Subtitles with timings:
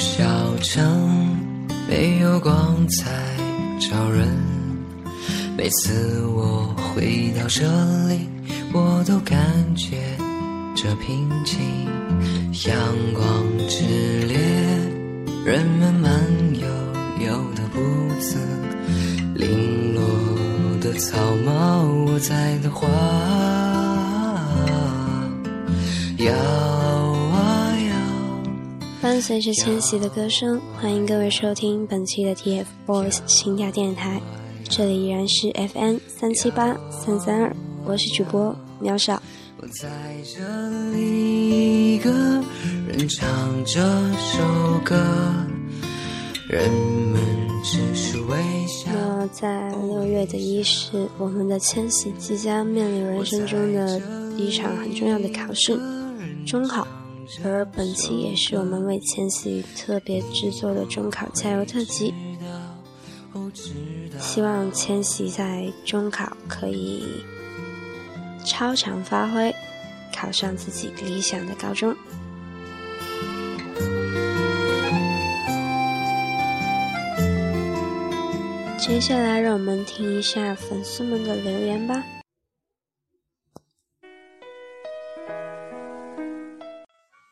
[0.00, 0.24] 小
[0.62, 1.36] 城，
[1.86, 3.10] 没有光彩
[3.78, 4.26] 照人。
[5.58, 7.62] 每次我回到这
[8.08, 8.26] 里，
[8.72, 9.36] 我都感
[9.76, 9.98] 觉
[10.74, 11.60] 这平静。
[12.66, 12.74] 阳
[13.12, 14.38] 光炽烈，
[15.44, 16.10] 人们慢
[16.54, 16.66] 悠
[17.26, 17.78] 悠的步
[18.18, 18.38] 子，
[19.34, 20.02] 零落
[20.80, 22.88] 的草帽，我在的花
[29.20, 34.20] 随着千玺的歌声，欢迎各位收听本期的 TFBOYS 新亚电台，
[34.64, 37.54] 这里依然是 FM 三七八三三二，
[37.84, 39.22] 我是主播喵少。
[39.58, 39.88] 我在
[40.24, 40.40] 这
[40.92, 42.10] 里，一个
[42.88, 43.28] 人唱
[43.66, 43.80] 这
[44.16, 44.42] 首
[44.82, 44.96] 歌，
[46.48, 47.20] 人们
[47.62, 48.90] 只是微笑。
[48.92, 54.00] 那在六月的伊始，我们的千玺即将面临人生中的
[54.38, 55.78] 一场很重要的考试——
[56.46, 56.86] 中考。
[57.44, 62.12] 而本期也是我们为千玺特别制作的中考加油特辑。
[64.18, 67.24] 希望千玺在中考可以
[68.44, 69.54] 超常发挥，
[70.14, 71.94] 考上自己理想的高中。
[78.78, 82.04] 接下来，让我们听一下粉丝们的留言吧。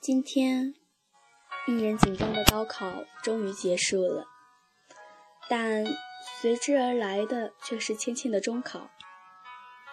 [0.00, 0.74] 今天，
[1.66, 4.24] 令人紧张的高考终于结束了，
[5.46, 5.84] 但
[6.40, 8.88] 随之而来的却是芊芊的中考。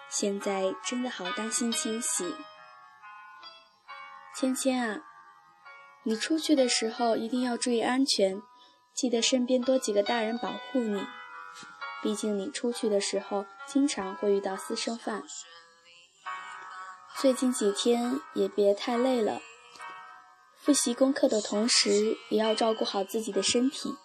[0.08, 2.34] 现在真的好担心千玺。
[4.34, 5.02] 芊芊啊，
[6.04, 8.40] 你出去的时候一定要注意安全，
[8.94, 11.06] 记得身边多几个大人保护你。
[12.02, 15.22] 毕竟你出去的时候经常会遇到私生饭。
[17.20, 19.42] 最近几天也别太累了。
[20.68, 23.96] 复习功课的同时，也要照顾好自己的身体，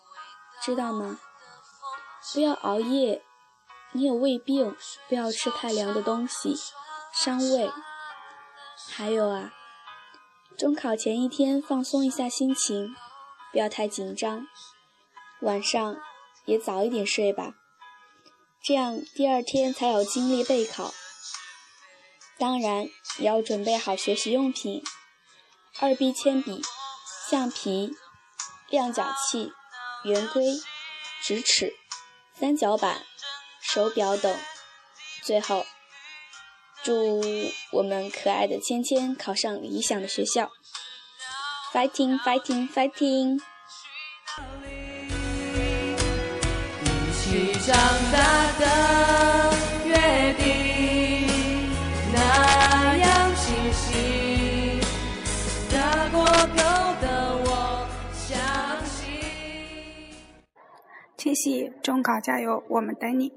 [0.63, 1.19] 知道吗？
[2.33, 3.21] 不要熬夜，
[3.91, 4.73] 你有胃病，
[5.09, 6.55] 不要吃太凉的东西，
[7.13, 7.69] 伤胃。
[8.87, 9.51] 还有啊，
[10.57, 12.95] 中考前一天放松一下心情，
[13.51, 14.47] 不要太紧张，
[15.41, 15.97] 晚上
[16.45, 17.55] 也早一点睡吧，
[18.63, 20.93] 这样第二天才有精力备考。
[22.37, 22.87] 当然，
[23.17, 24.81] 也要准备好学习用品。
[25.79, 26.61] 二 B 铅笔、
[27.29, 27.91] 橡皮、
[28.69, 29.51] 量角器、
[30.03, 30.45] 圆规、
[31.23, 31.73] 直尺、
[32.39, 33.01] 三角板、
[33.59, 34.37] 手表等。
[35.23, 35.65] 最后，
[36.83, 37.21] 祝
[37.71, 40.51] 我们可爱的芊芊考上理想的学校
[41.73, 43.41] ！Fighting, fighting, fighting！
[46.83, 47.75] 一起长
[48.11, 48.22] 大
[61.83, 63.33] 中考加油，我们等你。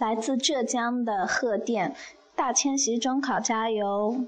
[0.00, 1.94] 来自浙江的贺电，
[2.34, 4.26] 大千玺中考加油，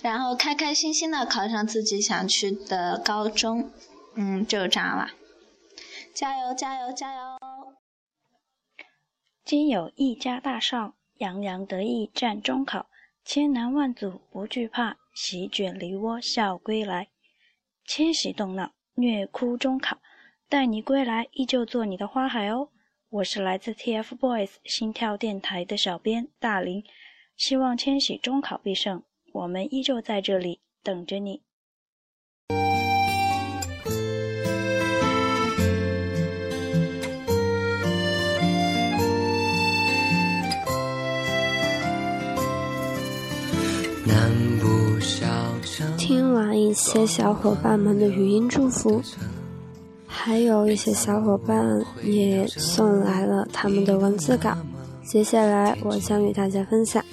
[0.00, 3.70] 然后开开心心的考上自己想去的高中，
[4.14, 5.10] 嗯，就这样了，
[6.14, 7.20] 加油加油加油！
[9.44, 12.86] 今有一家大少，洋洋得意战中考，
[13.24, 17.08] 千难万阻不惧怕，席卷梨窝笑归来。
[17.84, 19.98] 千禧动脑，虐哭中考，
[20.52, 22.68] 待你归来，依旧做你的花海哦。
[23.08, 26.84] 我是来自 TFBOYS 心跳电台的小编大林，
[27.38, 29.02] 希望千玺中考必胜，
[29.32, 31.40] 我们依旧在这里等着你。
[44.06, 45.24] 南部小
[45.62, 49.00] 城，听完一些小伙伴们的语音祝福，
[50.24, 54.56] 还有一些小伙伴也送来了他们的文字稿。
[55.04, 57.04] 接下来，我将与大家分享。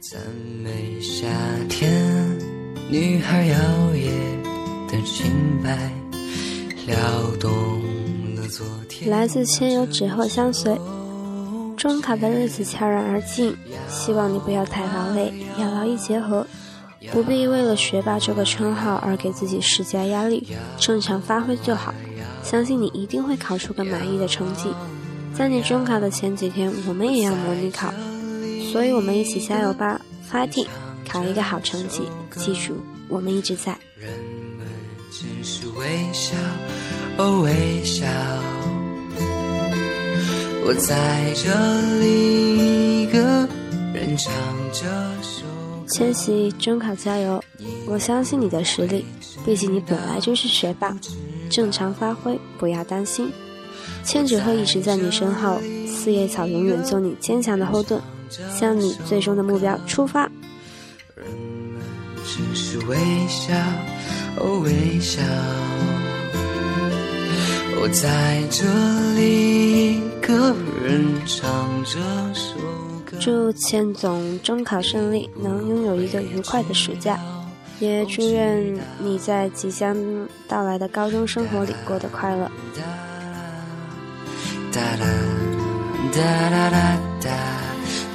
[0.00, 0.20] 赞
[0.62, 1.26] 美夏
[1.66, 1.90] 天，
[2.90, 3.56] 女孩摇
[3.94, 4.10] 曳
[4.86, 5.32] 的裙
[5.64, 5.90] 摆，
[6.86, 6.94] 撩
[7.40, 7.50] 动
[8.36, 9.10] 了昨天。
[9.10, 10.78] 来自千有纸鹤相随，
[11.74, 13.56] 中考的日子悄然而近，
[13.88, 16.46] 希望你不要太劳累，要劳逸结合，
[17.12, 21.94] 不必为了学霸这个称号而给自己施加压力，正常发挥就好。
[22.50, 24.70] 相信你一定会考出个满意的成绩。
[25.34, 27.92] 在你中考的前几天，我们也要模拟考，
[28.72, 30.00] 所以我们一起加油吧
[30.32, 30.66] ，fighting！
[31.06, 32.04] 考一个好成绩，
[32.36, 33.76] 记住，我们一直在。
[35.10, 36.36] 只是微笑，
[37.18, 38.06] 哦微笑。
[40.64, 43.46] 我在这里，一个
[43.92, 44.32] 人唱
[44.72, 44.86] 这
[45.22, 45.44] 首
[45.88, 47.44] 千玺，中考加油！
[47.86, 49.04] 我相信你的实力，
[49.44, 50.96] 毕竟你本来就是学霸，
[51.48, 53.32] 正常发挥，不要担心。
[54.04, 58.00] 千纸鹤一直在你身后，四叶草永远做你坚强的后盾，
[58.58, 60.30] 向你最终的目标出发。
[61.14, 61.80] 人们
[62.24, 62.96] 只是微
[63.28, 63.54] 笑，
[64.36, 65.20] 哦微笑。
[67.80, 68.64] 我在这
[69.14, 70.54] 里，一个
[70.84, 71.98] 人唱这
[72.34, 72.54] 首
[73.06, 73.16] 歌。
[73.20, 77.18] 祝千总中考顺利，能拥有一个愉快的暑假，
[77.80, 79.96] 也祝愿你在即将
[80.48, 82.50] 到来的高中生活里过得快乐。
[84.72, 85.06] 哒啦
[86.12, 86.20] 哒
[86.50, 87.30] 啦啦哒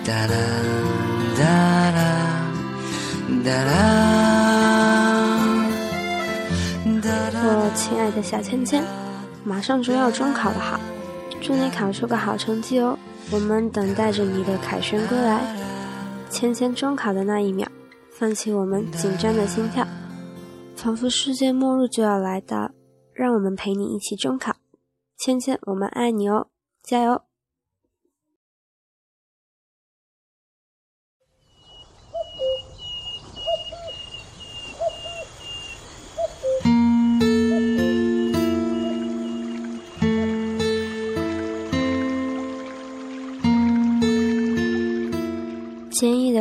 [0.05, 0.37] 哒哒啦
[1.37, 1.43] 哒
[1.91, 2.01] 啦
[3.43, 3.73] 哒啦。
[7.45, 8.83] 我亲爱的小芊芊，
[9.43, 10.79] 马上就要中考了哈，
[11.41, 12.97] 祝你考出个好成绩哦！
[13.31, 15.41] 我们等待着你的凯旋归来。
[16.29, 17.67] 芊芊中考的那一秒，
[18.23, 19.85] 放弃我们紧张的心跳，
[20.77, 22.71] 仿佛世界末日就要来到，
[23.11, 24.55] 让我们陪你一起中考。
[25.17, 26.47] 芊芊，我们爱你哦，
[26.81, 27.21] 加油！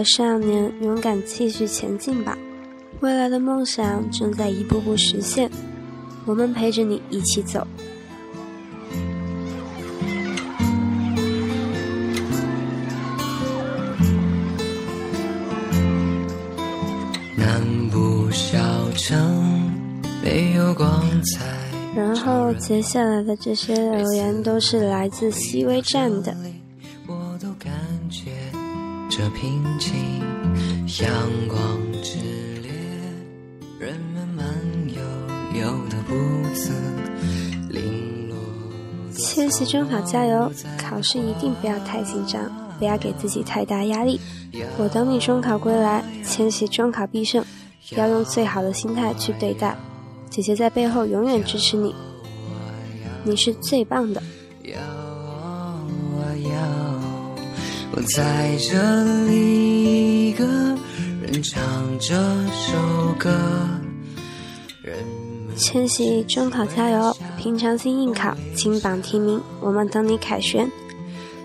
[0.02, 2.36] 的少年，勇敢继续前进吧！
[2.98, 5.48] 未来的梦想正在一步步实现，
[6.26, 7.64] 我们陪着你一起走。
[17.36, 18.58] 南部小
[18.96, 19.70] 城
[20.20, 21.46] 没有光彩。
[21.94, 26.34] 然后接下来的这些留言都是来自西微站的。
[29.42, 29.92] 平静，
[31.04, 31.10] 阳
[31.48, 31.58] 光
[32.00, 32.16] 炽
[32.62, 32.70] 烈，
[33.76, 34.46] 人们慢
[34.86, 35.00] 悠
[35.60, 36.14] 悠的步
[36.54, 36.70] 子，
[37.68, 38.36] 零落。
[39.10, 40.48] 千玺中考加油！
[40.78, 42.40] 考试一定不要太紧张，
[42.78, 44.20] 不要给自己太大压力。
[44.78, 47.44] 我等你中考归来，千玺中考必胜，
[47.96, 49.76] 要用最好的心态去对待。
[50.30, 51.92] 姐姐在背后永远支持你，
[53.24, 54.22] 你是最棒的。
[57.94, 60.44] 我在这里一个
[61.20, 61.62] 人唱
[62.00, 62.14] 这
[62.48, 63.30] 首歌。
[65.54, 67.14] 千玺中考加油！
[67.38, 70.70] 平常心应考，金榜题名，我们等你凯旋。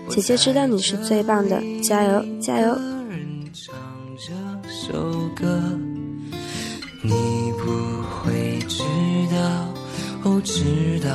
[0.08, 2.74] 姐姐知道你是最棒的，加油加油！
[3.52, 3.74] 唱
[4.16, 4.32] 这
[4.70, 5.60] 首歌，
[7.02, 8.82] 你不会知
[9.30, 9.68] 道，
[10.24, 11.10] 哦知道。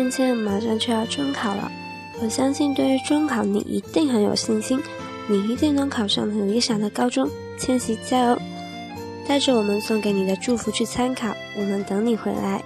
[0.00, 1.70] 芊芊马上就要中考了，
[2.22, 4.80] 我相信对于中考你一定很有信心，
[5.28, 7.28] 你一定能考上很理想的高中。
[7.58, 8.38] 千玺加油！
[9.28, 12.62] 带着我们送给你的祝福去参考，我们等你回来。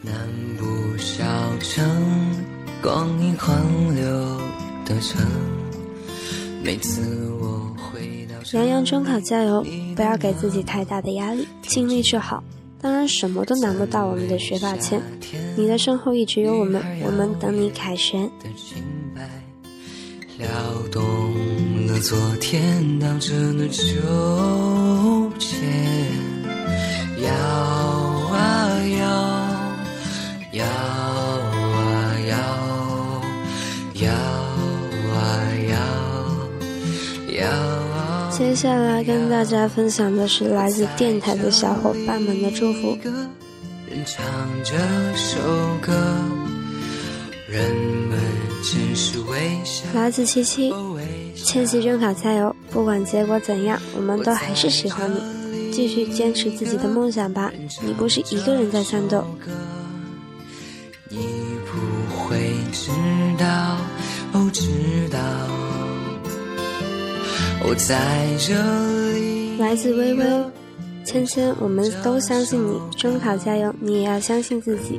[0.00, 0.14] 南
[0.56, 1.22] 部小
[1.58, 1.84] 城，
[2.80, 3.54] 光阴缓
[3.94, 4.40] 流
[4.86, 5.20] 的城，
[6.64, 9.62] 每次我回到杨洋中考加油！
[9.94, 12.42] 不要给自己太大的压力，尽力就好。
[12.82, 15.02] 当然，什么都难不到我们的学霸签，
[15.54, 18.30] 你的身后一直有我们，我们等你凯旋。
[20.38, 20.48] 撩
[20.90, 21.02] 动
[21.86, 23.84] 了昨天当真的纠
[25.38, 25.56] 结。
[27.22, 27.30] 摇
[38.60, 42.94] 下来跟大家分享的是来自电台的小伙伴们的祝福
[44.04, 44.22] 唱
[44.62, 44.76] 这
[45.16, 45.40] 首
[45.80, 45.94] 歌，
[47.48, 47.74] 人
[48.10, 48.20] 们
[48.62, 50.70] 只是微笑，来自七七。
[51.34, 52.54] 千玺中考加油！
[52.70, 57.50] 不管结果怎样，我们都还是喜欢你，继续坚持自己的梦想吧。
[57.82, 59.24] 你不是一个人在战斗。
[61.08, 61.16] 你
[61.64, 62.36] 不会
[62.72, 62.90] 知
[63.38, 63.69] 道，
[67.62, 68.54] 我在这
[69.12, 69.58] 里。
[69.58, 70.24] 来自微微，
[71.04, 73.74] 芊芊，我们都相信你，中考加油！
[73.80, 74.98] 你也要相信自己，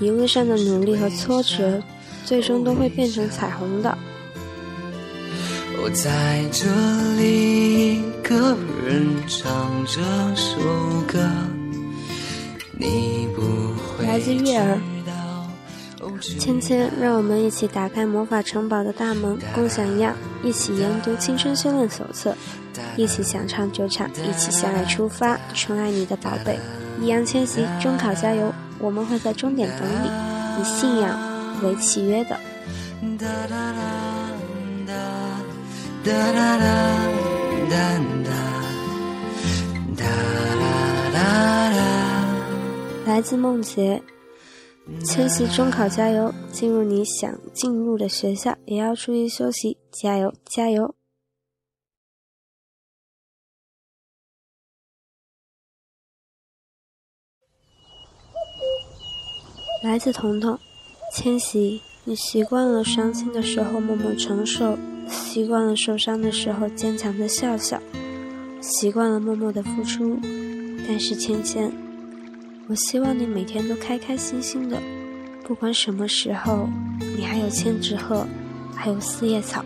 [0.00, 1.80] 一路上的努力和挫折，
[2.24, 3.96] 最终都会变成彩虹的。
[5.82, 6.66] 我在这
[7.16, 10.00] 里一个人唱这
[10.34, 10.58] 首
[11.06, 11.18] 歌，
[12.76, 13.42] 你不
[13.96, 14.78] 会来自月儿
[16.20, 22.34] 芊芊，让我们一起打开魔法城堡的大门，共享一样，一起研读青春修炼手册，
[22.96, 26.58] 一起想唱就唱，一起向爱出发，宠爱你的宝贝。
[27.00, 28.52] 易烊千玺，中考加油！
[28.78, 31.18] 我们会在终点等你，以信仰
[31.62, 32.36] 为契约的。
[43.06, 44.02] 来自梦洁，
[45.04, 46.32] 千玺中考加油！
[46.52, 50.94] 进入你想进入的学校，也要注意休息，加油加油！
[59.82, 60.58] 来自彤彤，
[61.14, 64.76] 千玺，你习惯了伤心的时候默默承受，
[65.08, 67.80] 习惯了受伤的时候坚强的笑笑，
[68.60, 70.18] 习惯了默默的付出，
[70.86, 71.89] 但是芊芊。
[72.70, 74.80] 我希望你每天都开开心心的，
[75.42, 76.68] 不管什么时候，
[77.00, 78.24] 你还有千纸鹤，
[78.76, 79.64] 还有四叶草，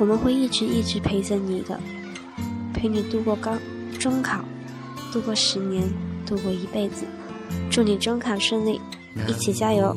[0.00, 1.78] 我们会一直一直陪着你的，
[2.74, 3.56] 陪你度过高
[4.00, 4.44] 中考，
[5.12, 5.84] 度过十年，
[6.26, 7.04] 度过一辈子。
[7.70, 8.80] 祝你中考顺利，
[9.28, 9.96] 一起加油！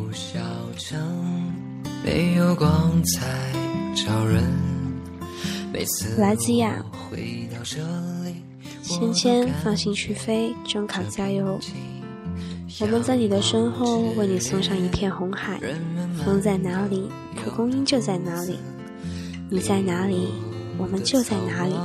[6.19, 6.85] 来自亚。
[8.89, 11.59] 芊芊，放心去飞，中考加油！
[12.81, 15.61] 我们在你的身后，为你送上一片红海。
[16.25, 18.57] 风在哪里，蒲公英就在哪里。
[19.47, 20.29] 你在哪里，
[20.79, 21.75] 我们就在哪里。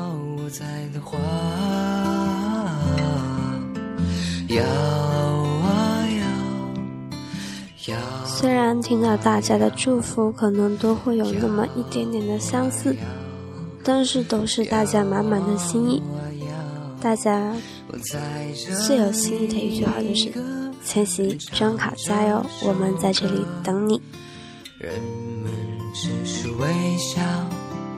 [8.25, 12.97] 虽然听到大家的祝福，可能都会有那么一点点的相似，
[13.85, 16.03] 但是都是大家满满的心意。
[17.05, 17.53] 大家
[18.87, 20.33] 最有心意的一句话就是
[20.83, 24.01] ：“千玺，中考加油，我们在这里等你。”
[24.81, 24.91] 人
[25.43, 25.53] 们
[25.93, 27.21] 只是微笑，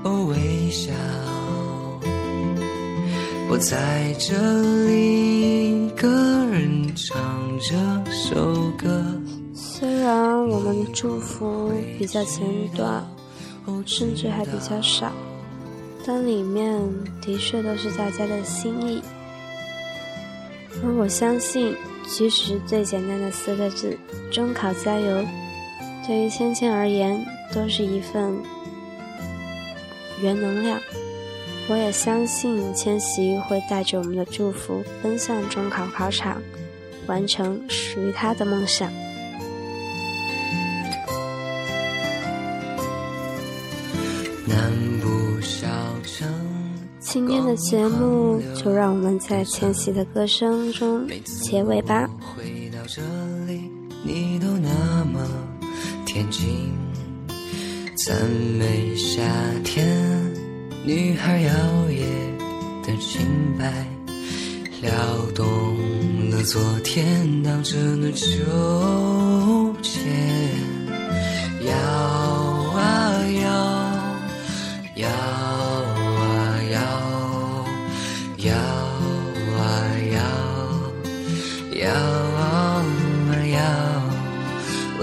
[0.03, 0.93] 哦微笑。
[3.49, 4.35] 我在这
[4.89, 6.09] 里一个
[6.47, 7.17] 人唱
[7.61, 9.05] 这首歌。
[9.55, 12.45] 虽然我们的祝福比较简
[12.75, 13.07] 短，
[13.87, 15.13] 甚至还比较少。
[16.07, 16.81] 但里面
[17.21, 19.03] 的确都是大家的心意，
[20.85, 21.75] 而我相信，
[22.07, 23.99] 其实最简单的四个字
[24.31, 25.25] “中考加油”，
[26.07, 28.41] 对于芊芊而言，都是一份
[30.23, 30.81] 原能量。
[31.69, 36.41] 我也相信千玺会带着我们的祝福，奔向中考考场，
[37.09, 38.89] 完成属于他的梦想。
[47.17, 52.07] 今天的节目，就让我们在千玺的歌声中结尾吧。
[52.21, 53.01] 回到这
[53.47, 53.71] 里，
[54.05, 54.69] 你都那
[55.07, 55.27] 么
[56.05, 56.45] 天真，
[58.05, 58.15] 赞
[58.59, 59.23] 美夏
[59.65, 60.31] 天，
[60.85, 61.51] 女孩摇
[61.89, 62.03] 曳
[62.87, 63.25] 的裙
[63.59, 63.73] 摆，
[64.83, 64.93] 撩
[65.35, 65.75] 动
[66.29, 68.29] 了昨天荡着的秋
[69.81, 70.05] 千。
[71.65, 71.73] 摇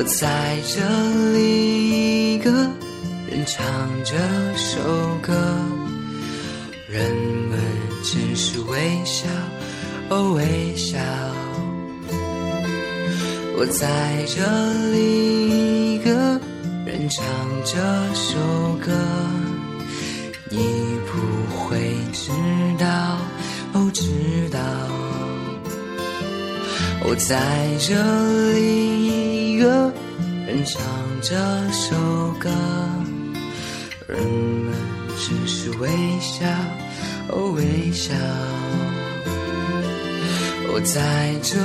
[0.06, 0.82] 在这
[1.32, 2.52] 里，一个
[3.30, 3.66] 人唱
[4.04, 4.16] 这
[4.58, 4.80] 首
[5.22, 5.34] 歌，
[6.90, 7.10] 人
[7.50, 7.60] 们
[8.04, 9.26] 只是微笑，
[10.10, 10.98] 哦微笑。
[13.56, 14.42] 我在这
[14.92, 16.12] 里，一个
[16.86, 17.24] 人唱
[17.64, 17.78] 这
[18.14, 18.38] 首
[18.86, 18.92] 歌，
[20.50, 20.58] 你
[21.08, 21.14] 不
[21.56, 21.80] 会
[22.12, 22.30] 知
[22.78, 23.18] 道，
[23.74, 24.04] 哦知
[24.52, 24.60] 道。
[27.06, 27.38] 我在
[27.80, 27.94] 这
[28.54, 28.93] 里，
[30.54, 30.84] 人唱
[31.20, 31.36] 这
[31.72, 31.96] 首
[32.40, 32.48] 歌，
[34.08, 34.72] 人们
[35.18, 36.46] 只是微笑，
[37.30, 38.14] 哦微笑。
[40.72, 41.58] 我在这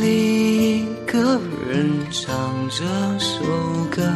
[0.00, 2.84] 里，一个人唱这
[3.18, 3.42] 首
[3.90, 4.14] 歌，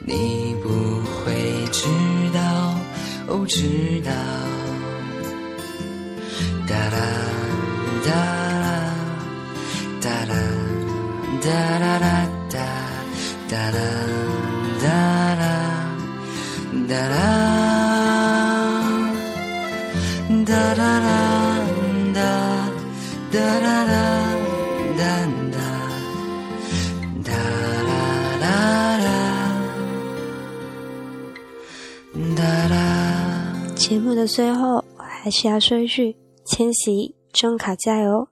[0.00, 0.68] 你不
[1.22, 1.32] 会
[1.70, 1.86] 知
[2.34, 2.74] 道，
[3.28, 4.10] 哦知道。
[6.66, 6.98] 哒啦
[8.04, 8.10] 哒
[8.58, 8.94] 啦
[10.00, 10.34] 哒啦
[11.40, 12.19] 哒啦啦。
[13.50, 13.78] 哒啦
[14.80, 14.86] 哒
[15.34, 15.42] 啦
[16.88, 17.14] 哒啦
[20.46, 21.08] 哒啦啦
[22.14, 22.18] 哒
[23.32, 23.92] 哒啦啦
[24.96, 25.02] 哒
[25.50, 25.58] 哒
[27.24, 27.28] 哒
[27.88, 27.90] 啦
[28.38, 28.46] 啦
[29.04, 29.08] 啦
[32.36, 32.38] 哒
[32.68, 32.74] 啦。
[33.74, 38.28] 节目的最后，还是要说一句：千玺，中考加油！